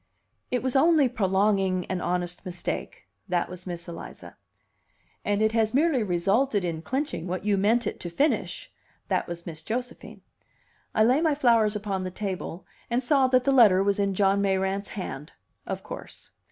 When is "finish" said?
8.09-8.71